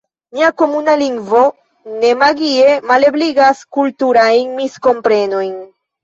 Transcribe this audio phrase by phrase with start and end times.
[0.35, 1.41] Nia komuna lingvo
[2.03, 5.53] ne magie malebligas kulturajn miskomprenojn.